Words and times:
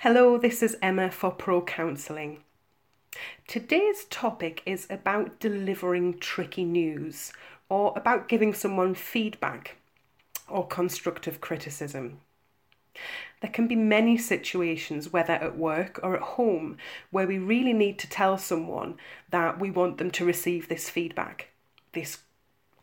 Hello, 0.00 0.36
this 0.36 0.62
is 0.62 0.76
Emma 0.82 1.10
for 1.10 1.30
Pro 1.30 1.62
Counselling. 1.62 2.42
Today's 3.48 4.04
topic 4.04 4.62
is 4.66 4.86
about 4.90 5.40
delivering 5.40 6.18
tricky 6.18 6.64
news 6.64 7.32
or 7.70 7.94
about 7.96 8.28
giving 8.28 8.52
someone 8.52 8.94
feedback 8.94 9.76
or 10.50 10.66
constructive 10.66 11.40
criticism. 11.40 12.20
There 13.40 13.50
can 13.50 13.66
be 13.66 13.74
many 13.74 14.18
situations, 14.18 15.14
whether 15.14 15.32
at 15.32 15.56
work 15.56 15.98
or 16.02 16.14
at 16.14 16.22
home, 16.22 16.76
where 17.10 17.26
we 17.26 17.38
really 17.38 17.72
need 17.72 17.98
to 18.00 18.10
tell 18.10 18.36
someone 18.36 18.98
that 19.30 19.58
we 19.58 19.70
want 19.70 19.96
them 19.96 20.10
to 20.10 20.26
receive 20.26 20.68
this 20.68 20.90
feedback, 20.90 21.48
this 21.94 22.18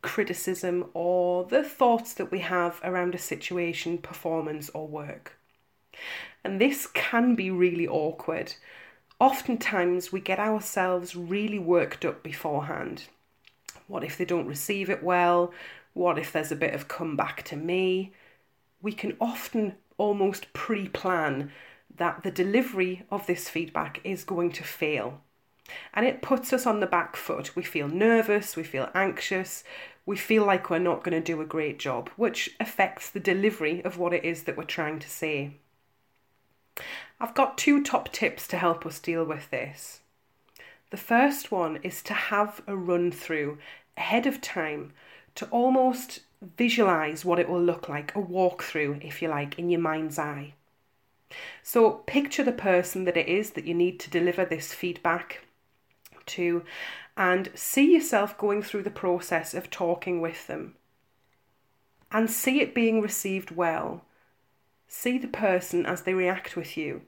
criticism, 0.02 0.90
or 0.96 1.46
the 1.46 1.64
thoughts 1.64 2.16
that 2.16 2.32
we 2.32 2.40
have 2.40 2.82
around 2.84 3.14
a 3.14 3.20
situation, 3.20 4.00
performance, 4.00 4.72
or 4.74 4.88
work. 4.88 5.38
And 6.44 6.60
this 6.60 6.88
can 6.88 7.36
be 7.36 7.50
really 7.50 7.88
awkward. 7.88 8.56
Oftentimes, 9.20 10.12
we 10.12 10.20
get 10.20 10.40
ourselves 10.40 11.16
really 11.16 11.60
worked 11.60 12.04
up 12.04 12.24
beforehand. 12.24 13.04
What 13.88 14.04
if 14.04 14.18
they 14.18 14.26
don't 14.26 14.48
receive 14.48 14.90
it 14.90 15.04
well? 15.04 15.54
What 15.94 16.18
if 16.18 16.32
there's 16.32 16.52
a 16.52 16.58
bit 16.58 16.74
of 16.74 16.88
come 16.88 17.16
back 17.16 17.44
to 17.44 17.56
me? 17.56 18.12
We 18.82 18.92
can 18.92 19.16
often 19.22 19.76
almost 19.98 20.52
pre 20.54 20.90
plan 20.90 21.52
that 21.96 22.24
the 22.24 22.32
delivery 22.32 23.06
of 23.12 23.28
this 23.28 23.50
feedback 23.50 24.02
is 24.04 24.24
going 24.24 24.52
to 24.54 24.64
fail. 24.64 25.22
And 25.94 26.06
it 26.06 26.22
puts 26.22 26.52
us 26.52 26.66
on 26.66 26.80
the 26.80 26.88
back 26.88 27.16
foot. 27.16 27.56
We 27.56 27.64
feel 27.64 27.88
nervous, 27.88 28.56
we 28.56 28.64
feel 28.64 28.90
anxious, 28.94 29.64
we 30.06 30.18
feel 30.18 30.46
like 30.46 30.70
we're 30.70 30.80
not 30.80 31.04
going 31.04 31.22
to 31.22 31.34
do 31.34 31.40
a 31.40 31.46
great 31.46 31.80
job, 31.80 32.10
which 32.18 32.56
affects 32.60 33.10
the 33.10 33.20
delivery 33.20 33.84
of 33.86 33.98
what 33.98 34.14
it 34.14 34.26
is 34.26 34.44
that 34.44 34.58
we're 34.58 34.64
trying 34.66 35.00
to 35.00 35.10
say. 35.10 35.58
I've 37.20 37.36
got 37.36 37.58
two 37.58 37.84
top 37.84 38.12
tips 38.12 38.48
to 38.50 38.58
help 38.58 38.86
us 38.86 39.00
deal 39.00 39.24
with 39.24 39.50
this. 39.50 40.02
The 40.90 40.98
first 40.98 41.52
one 41.52 41.78
is 41.84 42.02
to 42.04 42.14
have 42.14 42.62
a 42.68 42.76
run 42.76 43.12
through 43.12 43.58
ahead 43.98 44.28
of 44.28 44.42
time 44.42 44.94
to 45.36 45.46
almost 45.48 46.22
visualize 46.58 47.24
what 47.26 47.40
it 47.40 47.50
will 47.50 47.62
look 47.62 47.90
like, 47.90 48.16
a 48.16 48.22
walkthrough, 48.22 49.04
if 49.04 49.22
you 49.22 49.28
like, 49.28 49.58
in 49.58 49.70
your 49.70 49.80
mind's 49.80 50.20
eye. 50.20 50.54
So 51.64 51.92
picture 52.06 52.44
the 52.44 52.52
person 52.52 53.06
that 53.06 53.18
it 53.18 53.28
is 53.28 53.52
that 53.52 53.66
you 53.66 53.74
need 53.74 54.00
to 54.02 54.10
deliver 54.10 54.46
this 54.46 54.74
feedback 54.74 55.46
to 56.28 56.64
and 57.18 57.50
see 57.56 57.94
yourself 57.94 58.38
going 58.38 58.62
through 58.62 58.84
the 58.84 58.90
process 58.90 59.54
of 59.54 59.70
talking 59.70 60.22
with 60.22 60.48
them 60.48 60.76
and 62.12 62.30
see 62.30 62.62
it 62.62 62.76
being 62.76 63.02
received 63.02 63.52
well 63.52 64.06
see 64.94 65.18
the 65.18 65.28
person 65.28 65.88
as 65.88 66.04
they 66.04 66.14
react 66.14 66.56
with 66.56 66.78
you, 66.78 67.02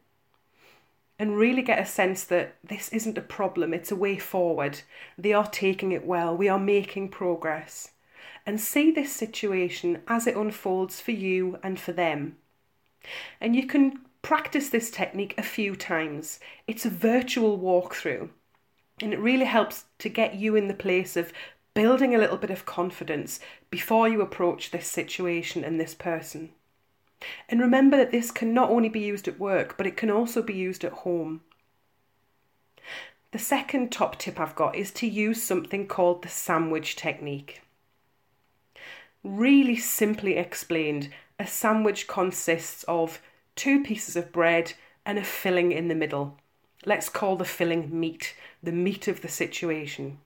and 1.19 1.37
really 1.37 1.61
get 1.61 1.79
a 1.79 1.85
sense 1.85 2.23
that 2.23 2.55
this 2.63 2.89
isn't 2.89 3.17
a 3.17 3.21
problem, 3.21 3.73
it's 3.73 3.91
a 3.91 3.95
way 3.95 4.17
forward. 4.17 4.81
They 5.17 5.33
are 5.33 5.47
taking 5.47 5.91
it 5.91 6.03
well, 6.03 6.35
we 6.35 6.49
are 6.49 6.59
making 6.59 7.09
progress. 7.09 7.91
And 8.43 8.59
see 8.59 8.91
this 8.91 9.13
situation 9.13 10.01
as 10.07 10.27
it 10.27 10.35
unfolds 10.35 10.99
for 10.99 11.11
you 11.11 11.57
and 11.63 11.79
for 11.79 11.93
them. 11.93 12.37
And 13.39 13.55
you 13.55 13.65
can 13.67 14.01
practice 14.23 14.69
this 14.69 14.89
technique 14.89 15.35
a 15.37 15.43
few 15.43 15.75
times. 15.75 16.39
It's 16.67 16.85
a 16.85 16.89
virtual 16.89 17.57
walkthrough, 17.57 18.29
and 18.99 19.13
it 19.13 19.19
really 19.19 19.45
helps 19.45 19.85
to 19.99 20.09
get 20.09 20.35
you 20.35 20.55
in 20.55 20.67
the 20.67 20.73
place 20.73 21.15
of 21.15 21.31
building 21.75 22.15
a 22.15 22.17
little 22.17 22.37
bit 22.37 22.49
of 22.49 22.65
confidence 22.65 23.39
before 23.69 24.09
you 24.09 24.21
approach 24.21 24.71
this 24.71 24.87
situation 24.87 25.63
and 25.63 25.79
this 25.79 25.93
person. 25.93 26.49
And 27.49 27.59
remember 27.59 27.97
that 27.97 28.11
this 28.11 28.31
can 28.31 28.53
not 28.53 28.69
only 28.69 28.89
be 28.89 28.99
used 28.99 29.27
at 29.27 29.39
work, 29.39 29.77
but 29.77 29.87
it 29.87 29.97
can 29.97 30.09
also 30.09 30.41
be 30.41 30.53
used 30.53 30.83
at 30.83 30.91
home. 30.91 31.41
The 33.31 33.39
second 33.39 33.91
top 33.91 34.17
tip 34.17 34.39
I've 34.39 34.55
got 34.55 34.75
is 34.75 34.91
to 34.91 35.07
use 35.07 35.43
something 35.43 35.87
called 35.87 36.21
the 36.21 36.29
sandwich 36.29 36.95
technique. 36.95 37.61
Really 39.23 39.75
simply 39.75 40.37
explained, 40.37 41.09
a 41.39 41.47
sandwich 41.47 42.07
consists 42.07 42.83
of 42.83 43.21
two 43.55 43.83
pieces 43.83 44.15
of 44.15 44.31
bread 44.31 44.73
and 45.05 45.17
a 45.17 45.23
filling 45.23 45.71
in 45.71 45.87
the 45.87 45.95
middle. 45.95 46.37
Let's 46.85 47.09
call 47.09 47.35
the 47.35 47.45
filling 47.45 47.99
meat, 47.99 48.35
the 48.61 48.71
meat 48.71 49.07
of 49.07 49.21
the 49.21 49.27
situation. 49.27 50.19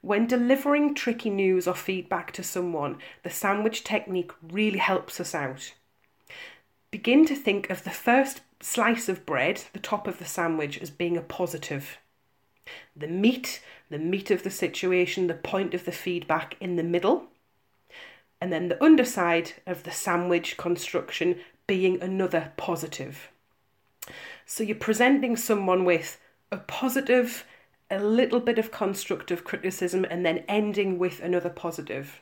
When 0.00 0.26
delivering 0.26 0.94
tricky 0.94 1.30
news 1.30 1.66
or 1.68 1.74
feedback 1.74 2.32
to 2.32 2.42
someone, 2.42 2.98
the 3.22 3.30
sandwich 3.30 3.84
technique 3.84 4.32
really 4.42 4.78
helps 4.78 5.20
us 5.20 5.34
out. 5.34 5.74
Begin 6.90 7.26
to 7.26 7.34
think 7.34 7.68
of 7.68 7.84
the 7.84 7.90
first 7.90 8.40
slice 8.60 9.08
of 9.08 9.26
bread, 9.26 9.64
the 9.72 9.78
top 9.78 10.06
of 10.06 10.18
the 10.18 10.24
sandwich, 10.24 10.78
as 10.80 10.90
being 10.90 11.16
a 11.16 11.22
positive. 11.22 11.98
The 12.96 13.08
meat, 13.08 13.62
the 13.90 13.98
meat 13.98 14.30
of 14.30 14.42
the 14.42 14.50
situation, 14.50 15.26
the 15.26 15.34
point 15.34 15.74
of 15.74 15.84
the 15.84 15.92
feedback 15.92 16.56
in 16.60 16.76
the 16.76 16.82
middle. 16.82 17.26
And 18.40 18.52
then 18.52 18.68
the 18.68 18.82
underside 18.82 19.52
of 19.66 19.82
the 19.82 19.90
sandwich 19.90 20.56
construction 20.56 21.40
being 21.66 22.00
another 22.00 22.52
positive. 22.56 23.28
So 24.46 24.62
you're 24.62 24.76
presenting 24.76 25.36
someone 25.36 25.84
with 25.84 26.18
a 26.50 26.56
positive, 26.56 27.44
a 27.90 27.98
little 27.98 28.40
bit 28.40 28.58
of 28.58 28.70
constructive 28.70 29.44
criticism 29.44 30.04
and 30.10 30.24
then 30.24 30.44
ending 30.48 30.98
with 30.98 31.20
another 31.20 31.50
positive. 31.50 32.20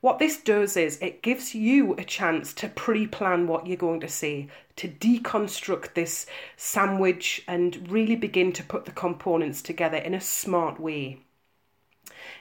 What 0.00 0.18
this 0.18 0.36
does 0.36 0.76
is 0.76 0.98
it 1.00 1.22
gives 1.22 1.54
you 1.54 1.94
a 1.94 2.04
chance 2.04 2.52
to 2.54 2.68
pre 2.68 3.06
plan 3.06 3.46
what 3.46 3.66
you're 3.66 3.76
going 3.76 4.00
to 4.00 4.08
say, 4.08 4.48
to 4.76 4.88
deconstruct 4.88 5.94
this 5.94 6.26
sandwich 6.56 7.44
and 7.46 7.88
really 7.90 8.16
begin 8.16 8.52
to 8.54 8.64
put 8.64 8.84
the 8.84 8.90
components 8.90 9.62
together 9.62 9.98
in 9.98 10.12
a 10.12 10.20
smart 10.20 10.80
way. 10.80 11.20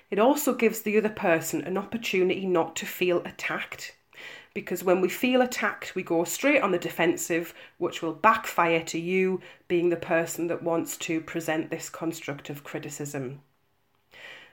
It 0.09 0.17
also 0.17 0.55
gives 0.55 0.81
the 0.81 0.97
other 0.97 1.09
person 1.09 1.61
an 1.61 1.77
opportunity 1.77 2.47
not 2.47 2.75
to 2.77 2.85
feel 2.85 3.21
attacked 3.25 3.95
because 4.53 4.83
when 4.83 4.99
we 4.99 5.09
feel 5.09 5.41
attacked, 5.41 5.95
we 5.95 6.03
go 6.03 6.23
straight 6.23 6.61
on 6.61 6.71
the 6.71 6.77
defensive, 6.77 7.53
which 7.77 8.01
will 8.01 8.13
backfire 8.13 8.83
to 8.83 8.99
you 8.99 9.41
being 9.67 9.89
the 9.89 9.95
person 9.95 10.47
that 10.47 10.63
wants 10.63 10.97
to 10.97 11.21
present 11.21 11.69
this 11.69 11.89
constructive 11.89 12.63
criticism. 12.63 13.41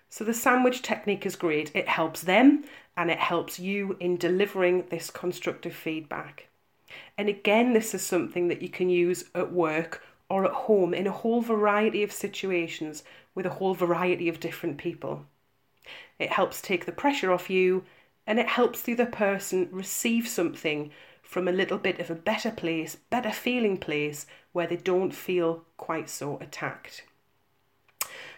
So, 0.08 0.24
the 0.24 0.34
sandwich 0.34 0.82
technique 0.82 1.26
is 1.26 1.36
great. 1.36 1.70
It 1.74 1.88
helps 1.88 2.22
them 2.22 2.64
and 2.96 3.10
it 3.10 3.18
helps 3.18 3.58
you 3.58 3.96
in 4.00 4.16
delivering 4.16 4.86
this 4.88 5.10
constructive 5.10 5.74
feedback. 5.74 6.48
And 7.18 7.28
again, 7.28 7.72
this 7.72 7.94
is 7.94 8.02
something 8.02 8.48
that 8.48 8.62
you 8.62 8.68
can 8.68 8.88
use 8.88 9.24
at 9.34 9.52
work 9.52 10.02
or 10.30 10.44
at 10.44 10.52
home 10.52 10.94
in 10.94 11.06
a 11.06 11.12
whole 11.12 11.42
variety 11.42 12.02
of 12.02 12.12
situations 12.12 13.02
with 13.34 13.46
a 13.46 13.50
whole 13.50 13.74
variety 13.74 14.28
of 14.28 14.40
different 14.40 14.78
people. 14.78 15.26
It 16.18 16.32
helps 16.32 16.60
take 16.60 16.86
the 16.86 16.92
pressure 16.92 17.32
off 17.32 17.50
you 17.50 17.84
and 18.28 18.38
it 18.38 18.46
helps 18.46 18.82
the 18.82 18.92
other 18.92 19.06
person 19.06 19.70
receive 19.72 20.28
something 20.28 20.90
from 21.22 21.48
a 21.48 21.52
little 21.52 21.78
bit 21.78 21.98
of 21.98 22.10
a 22.10 22.14
better 22.14 22.50
place, 22.50 22.94
better 23.08 23.32
feeling 23.32 23.78
place 23.78 24.26
where 24.52 24.66
they 24.66 24.76
don't 24.76 25.14
feel 25.14 25.64
quite 25.78 26.10
so 26.10 26.38
attacked. 26.38 27.04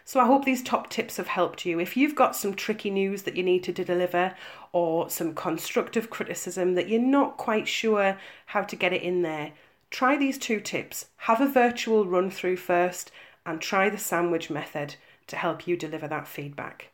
So 0.04 0.20
I 0.20 0.26
hope 0.26 0.44
these 0.44 0.62
top 0.62 0.90
tips 0.90 1.16
have 1.16 1.26
helped 1.26 1.66
you. 1.66 1.80
If 1.80 1.96
you've 1.96 2.14
got 2.14 2.36
some 2.36 2.54
tricky 2.54 2.88
news 2.88 3.22
that 3.22 3.36
you 3.36 3.42
need 3.42 3.64
to 3.64 3.72
deliver 3.72 4.34
or 4.72 5.10
some 5.10 5.34
constructive 5.34 6.08
criticism 6.08 6.76
that 6.76 6.88
you're 6.88 7.00
not 7.00 7.36
quite 7.36 7.66
sure 7.66 8.16
how 8.46 8.62
to 8.62 8.76
get 8.76 8.92
it 8.92 9.02
in 9.02 9.22
there, 9.22 9.52
try 9.90 10.16
these 10.16 10.38
two 10.38 10.60
tips. 10.60 11.06
Have 11.16 11.40
a 11.40 11.48
virtual 11.48 12.06
run 12.06 12.30
through 12.30 12.58
first 12.58 13.10
and 13.44 13.60
try 13.60 13.90
the 13.90 13.98
sandwich 13.98 14.50
method 14.50 14.94
to 15.26 15.36
help 15.36 15.66
you 15.66 15.76
deliver 15.76 16.06
that 16.06 16.28
feedback. 16.28 16.90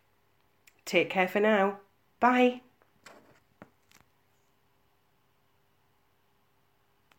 Take 0.86 1.10
care 1.10 1.28
for 1.28 1.40
now. 1.40 1.78
Bye. 2.20 2.62